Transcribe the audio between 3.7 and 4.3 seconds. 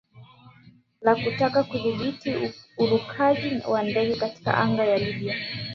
ndege